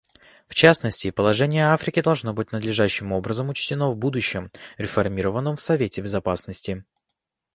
[0.47, 6.85] В частности, положение Африки должно быть надлежащим образом учтено в будущем реформированном Совете Безопасности.